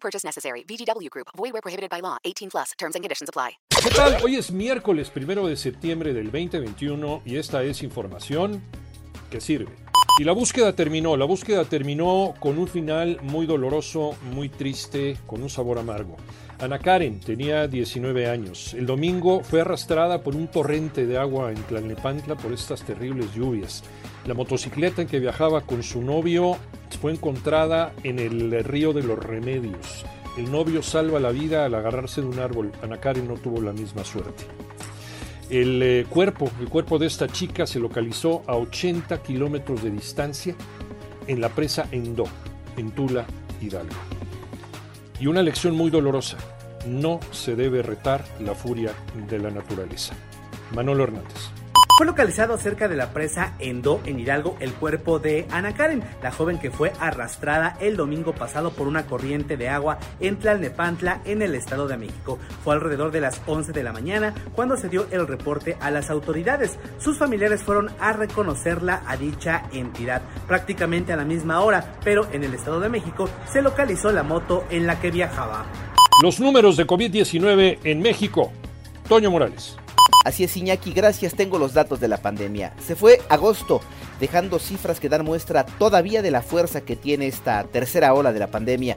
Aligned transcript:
Purchase 0.00 0.24
necessary. 0.24 0.64
VGW 0.64 1.10
Group. 1.10 1.28
Void 1.36 1.52
where 1.52 1.62
prohibited 1.62 1.90
by 1.90 2.00
law. 2.00 2.16
18 2.24 2.48
plus. 2.50 2.72
Terms 2.78 2.96
and 2.96 3.04
conditions 3.04 3.28
apply. 3.28 3.58
¿Qué 3.82 3.90
tal? 3.90 4.16
Hoy 4.24 4.36
es 4.36 4.50
miércoles 4.50 5.10
primero 5.10 5.46
de 5.46 5.56
septiembre 5.56 6.12
del 6.12 6.32
2021 6.32 7.22
y 7.24 7.36
esta 7.36 7.62
es 7.62 7.82
información 7.82 8.62
que 9.30 9.40
sirve. 9.40 9.72
Y 10.18 10.24
la 10.24 10.32
búsqueda 10.32 10.72
terminó, 10.72 11.16
la 11.16 11.26
búsqueda 11.26 11.64
terminó 11.64 12.34
con 12.40 12.58
un 12.58 12.66
final 12.66 13.20
muy 13.22 13.46
doloroso, 13.46 14.16
muy 14.32 14.48
triste, 14.48 15.16
con 15.28 15.42
un 15.42 15.48
sabor 15.48 15.78
amargo. 15.78 16.16
Ana 16.58 16.80
Karen 16.80 17.20
tenía 17.20 17.68
19 17.68 18.28
años. 18.28 18.74
El 18.74 18.84
domingo 18.84 19.44
fue 19.44 19.60
arrastrada 19.60 20.24
por 20.24 20.34
un 20.34 20.48
torrente 20.48 21.06
de 21.06 21.16
agua 21.16 21.52
en 21.52 21.62
Tlalnepantla 21.62 22.34
por 22.34 22.52
estas 22.52 22.82
terribles 22.82 23.32
lluvias. 23.32 23.84
La 24.26 24.34
motocicleta 24.34 25.02
en 25.02 25.08
que 25.08 25.20
viajaba 25.20 25.60
con 25.60 25.84
su 25.84 26.02
novio 26.02 26.56
fue 26.96 27.12
encontrada 27.12 27.92
en 28.02 28.18
el 28.18 28.64
río 28.64 28.92
de 28.92 29.02
los 29.02 29.18
Remedios. 29.18 30.04
El 30.38 30.52
novio 30.52 30.84
salva 30.84 31.18
la 31.18 31.30
vida 31.30 31.64
al 31.64 31.74
agarrarse 31.74 32.20
de 32.20 32.28
un 32.28 32.38
árbol. 32.38 32.70
Ana 32.80 32.98
Karen 32.98 33.26
no 33.26 33.34
tuvo 33.34 33.60
la 33.60 33.72
misma 33.72 34.04
suerte. 34.04 34.44
El 35.50 35.82
eh, 35.82 36.06
cuerpo, 36.08 36.50
el 36.60 36.68
cuerpo 36.68 36.98
de 36.98 37.06
esta 37.06 37.26
chica 37.26 37.66
se 37.66 37.80
localizó 37.80 38.42
a 38.46 38.54
80 38.54 39.20
kilómetros 39.22 39.82
de 39.82 39.90
distancia 39.90 40.54
en 41.26 41.40
la 41.40 41.48
presa 41.48 41.88
Endó, 41.90 42.26
en 42.76 42.92
Tula, 42.92 43.26
Hidalgo. 43.60 43.96
Y 45.18 45.26
una 45.26 45.42
lección 45.42 45.74
muy 45.74 45.90
dolorosa, 45.90 46.36
no 46.86 47.18
se 47.32 47.56
debe 47.56 47.82
retar 47.82 48.24
la 48.38 48.54
furia 48.54 48.92
de 49.28 49.38
la 49.38 49.50
naturaleza. 49.50 50.14
Manolo 50.72 51.04
Hernández. 51.04 51.57
Fue 51.98 52.06
localizado 52.06 52.56
cerca 52.58 52.86
de 52.86 52.94
la 52.94 53.12
presa 53.12 53.54
Endo, 53.58 54.00
en 54.04 54.20
Hidalgo, 54.20 54.56
el 54.60 54.72
cuerpo 54.72 55.18
de 55.18 55.48
Ana 55.50 55.74
Karen, 55.74 56.04
la 56.22 56.30
joven 56.30 56.60
que 56.60 56.70
fue 56.70 56.92
arrastrada 57.00 57.76
el 57.80 57.96
domingo 57.96 58.36
pasado 58.36 58.70
por 58.70 58.86
una 58.86 59.04
corriente 59.04 59.56
de 59.56 59.68
agua 59.68 59.98
en 60.20 60.38
Tlalnepantla, 60.38 61.22
en 61.24 61.42
el 61.42 61.56
Estado 61.56 61.88
de 61.88 61.96
México. 61.96 62.38
Fue 62.62 62.72
alrededor 62.74 63.10
de 63.10 63.20
las 63.20 63.42
11 63.48 63.72
de 63.72 63.82
la 63.82 63.92
mañana 63.92 64.32
cuando 64.54 64.76
se 64.76 64.88
dio 64.88 65.08
el 65.10 65.26
reporte 65.26 65.76
a 65.80 65.90
las 65.90 66.08
autoridades. 66.08 66.78
Sus 67.00 67.18
familiares 67.18 67.64
fueron 67.64 67.90
a 67.98 68.12
reconocerla 68.12 69.02
a 69.04 69.16
dicha 69.16 69.64
entidad 69.72 70.22
prácticamente 70.46 71.12
a 71.12 71.16
la 71.16 71.24
misma 71.24 71.62
hora, 71.62 71.96
pero 72.04 72.28
en 72.30 72.44
el 72.44 72.54
Estado 72.54 72.78
de 72.78 72.90
México 72.90 73.28
se 73.50 73.60
localizó 73.60 74.12
la 74.12 74.22
moto 74.22 74.64
en 74.70 74.86
la 74.86 75.00
que 75.00 75.10
viajaba. 75.10 75.66
Los 76.22 76.38
números 76.38 76.76
de 76.76 76.86
COVID-19 76.86 77.80
en 77.82 78.02
México. 78.02 78.52
Toño 79.08 79.32
Morales. 79.32 79.76
Así 80.28 80.44
es, 80.44 80.56
Iñaki, 80.58 80.92
gracias, 80.92 81.34
tengo 81.34 81.58
los 81.58 81.72
datos 81.72 82.00
de 82.00 82.08
la 82.08 82.18
pandemia. 82.18 82.74
Se 82.86 82.94
fue 82.94 83.22
agosto, 83.30 83.80
dejando 84.20 84.58
cifras 84.58 85.00
que 85.00 85.08
dan 85.08 85.24
muestra 85.24 85.64
todavía 85.64 86.20
de 86.20 86.30
la 86.30 86.42
fuerza 86.42 86.82
que 86.82 86.96
tiene 86.96 87.28
esta 87.28 87.64
tercera 87.64 88.12
ola 88.12 88.30
de 88.30 88.38
la 88.38 88.48
pandemia. 88.48 88.94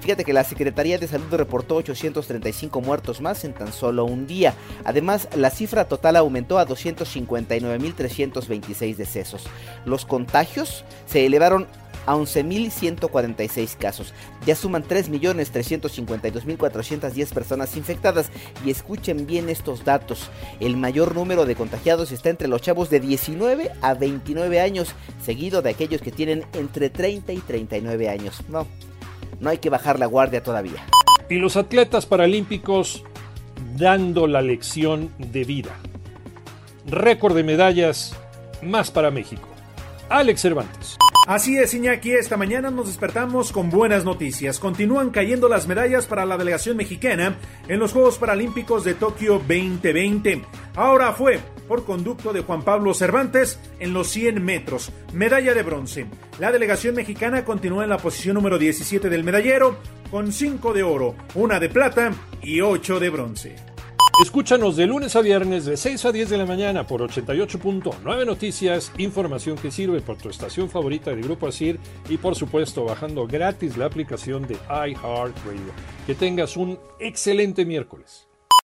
Fíjate 0.00 0.24
que 0.24 0.32
la 0.32 0.42
Secretaría 0.42 0.98
de 0.98 1.06
Salud 1.06 1.28
reportó 1.30 1.76
835 1.76 2.80
muertos 2.80 3.20
más 3.20 3.44
en 3.44 3.52
tan 3.52 3.72
solo 3.72 4.04
un 4.04 4.26
día. 4.26 4.54
Además, 4.82 5.28
la 5.36 5.50
cifra 5.50 5.84
total 5.84 6.16
aumentó 6.16 6.58
a 6.58 6.66
259.326 6.66 8.96
decesos. 8.96 9.44
Los 9.84 10.04
contagios 10.04 10.84
se 11.06 11.24
elevaron 11.24 11.68
a 12.06 12.14
11.146 12.14 13.76
casos. 13.76 14.14
Ya 14.46 14.56
suman 14.56 14.84
3.352.410 14.84 17.32
personas 17.32 17.76
infectadas. 17.76 18.30
Y 18.64 18.70
escuchen 18.70 19.26
bien 19.26 19.48
estos 19.48 19.84
datos. 19.84 20.30
El 20.60 20.76
mayor 20.76 21.14
número 21.14 21.46
de 21.46 21.54
contagiados 21.54 22.10
está 22.12 22.28
entre 22.30 22.48
los 22.48 22.62
chavos 22.62 22.90
de 22.90 23.00
19 23.00 23.70
a 23.80 23.94
29 23.94 24.60
años, 24.60 24.94
seguido 25.24 25.62
de 25.62 25.70
aquellos 25.70 26.02
que 26.02 26.12
tienen 26.12 26.44
entre 26.52 26.90
30 26.90 27.32
y 27.32 27.38
39 27.38 28.08
años. 28.08 28.40
No, 28.48 28.66
no 29.40 29.50
hay 29.50 29.58
que 29.58 29.70
bajar 29.70 29.98
la 29.98 30.06
guardia 30.06 30.42
todavía. 30.42 30.86
Y 31.28 31.36
los 31.36 31.56
atletas 31.56 32.06
paralímpicos 32.06 33.04
dando 33.76 34.26
la 34.26 34.42
lección 34.42 35.10
de 35.18 35.44
vida. 35.44 35.70
Récord 36.86 37.34
de 37.34 37.44
medallas 37.44 38.14
más 38.60 38.90
para 38.90 39.10
México. 39.10 39.48
Alex 40.08 40.42
Cervantes. 40.42 40.98
Así 41.26 41.56
es, 41.56 41.72
Iñaki, 41.72 42.10
esta 42.10 42.36
mañana 42.36 42.72
nos 42.72 42.88
despertamos 42.88 43.52
con 43.52 43.70
buenas 43.70 44.04
noticias. 44.04 44.58
Continúan 44.58 45.10
cayendo 45.10 45.48
las 45.48 45.68
medallas 45.68 46.06
para 46.06 46.26
la 46.26 46.36
delegación 46.36 46.76
mexicana 46.76 47.36
en 47.68 47.78
los 47.78 47.92
Juegos 47.92 48.18
Paralímpicos 48.18 48.82
de 48.82 48.94
Tokio 48.94 49.34
2020. 49.34 50.42
Ahora 50.74 51.12
fue 51.12 51.38
por 51.68 51.84
conducto 51.84 52.32
de 52.32 52.40
Juan 52.40 52.62
Pablo 52.62 52.92
Cervantes 52.92 53.60
en 53.78 53.92
los 53.92 54.08
100 54.08 54.44
metros, 54.44 54.90
medalla 55.12 55.54
de 55.54 55.62
bronce. 55.62 56.06
La 56.40 56.50
delegación 56.50 56.96
mexicana 56.96 57.44
continúa 57.44 57.84
en 57.84 57.90
la 57.90 57.98
posición 57.98 58.34
número 58.34 58.58
17 58.58 59.08
del 59.08 59.22
medallero 59.22 59.76
con 60.10 60.32
5 60.32 60.72
de 60.72 60.82
oro, 60.82 61.14
una 61.36 61.60
de 61.60 61.68
plata 61.68 62.12
y 62.42 62.62
8 62.62 62.98
de 62.98 63.10
bronce. 63.10 63.71
Escúchanos 64.20 64.76
de 64.76 64.86
lunes 64.86 65.16
a 65.16 65.22
viernes 65.22 65.64
de 65.64 65.76
6 65.76 66.04
a 66.04 66.12
10 66.12 66.28
de 66.28 66.36
la 66.36 66.44
mañana 66.44 66.86
por 66.86 67.00
88.9 67.00 68.26
Noticias, 68.26 68.92
información 68.98 69.56
que 69.56 69.70
sirve 69.70 70.02
por 70.02 70.18
tu 70.18 70.28
estación 70.28 70.68
favorita 70.68 71.10
del 71.10 71.22
Grupo 71.22 71.48
Asir 71.48 71.80
y 72.10 72.18
por 72.18 72.36
supuesto 72.36 72.84
bajando 72.84 73.26
gratis 73.26 73.78
la 73.78 73.86
aplicación 73.86 74.46
de 74.46 74.58
iHeartRadio. 74.68 75.72
Que 76.06 76.14
tengas 76.14 76.58
un 76.58 76.78
excelente 77.00 77.64
miércoles. 77.64 78.28